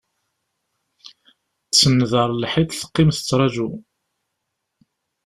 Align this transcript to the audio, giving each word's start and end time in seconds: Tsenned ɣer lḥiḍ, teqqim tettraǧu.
Tsenned 1.71 2.11
ɣer 2.13 2.29
lḥiḍ, 2.43 2.69
teqqim 2.73 3.09
tettraǧu. 3.13 3.69